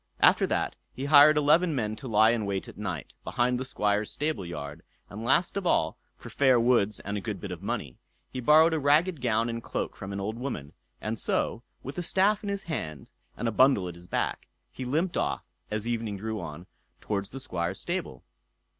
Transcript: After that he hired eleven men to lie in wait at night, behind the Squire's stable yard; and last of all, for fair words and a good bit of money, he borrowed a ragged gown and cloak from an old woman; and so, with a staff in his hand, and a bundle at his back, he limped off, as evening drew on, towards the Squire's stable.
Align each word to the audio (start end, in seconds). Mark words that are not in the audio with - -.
After 0.19 0.47
that 0.47 0.75
he 0.95 1.05
hired 1.05 1.37
eleven 1.37 1.75
men 1.75 1.95
to 1.97 2.07
lie 2.07 2.31
in 2.31 2.47
wait 2.47 2.67
at 2.67 2.75
night, 2.75 3.13
behind 3.23 3.59
the 3.59 3.63
Squire's 3.63 4.09
stable 4.11 4.43
yard; 4.43 4.81
and 5.11 5.23
last 5.23 5.55
of 5.55 5.67
all, 5.67 5.95
for 6.17 6.31
fair 6.31 6.59
words 6.59 6.99
and 7.01 7.19
a 7.19 7.21
good 7.21 7.39
bit 7.39 7.51
of 7.51 7.61
money, 7.61 7.99
he 8.33 8.39
borrowed 8.39 8.73
a 8.73 8.79
ragged 8.79 9.21
gown 9.21 9.47
and 9.47 9.61
cloak 9.61 9.95
from 9.95 10.11
an 10.11 10.19
old 10.19 10.37
woman; 10.39 10.73
and 10.99 11.19
so, 11.19 11.61
with 11.83 11.99
a 11.99 12.01
staff 12.01 12.41
in 12.41 12.49
his 12.49 12.63
hand, 12.63 13.11
and 13.37 13.47
a 13.47 13.51
bundle 13.51 13.87
at 13.87 13.93
his 13.93 14.07
back, 14.07 14.47
he 14.71 14.85
limped 14.85 15.17
off, 15.17 15.45
as 15.69 15.87
evening 15.87 16.17
drew 16.17 16.39
on, 16.41 16.65
towards 16.99 17.29
the 17.29 17.39
Squire's 17.39 17.79
stable. 17.79 18.23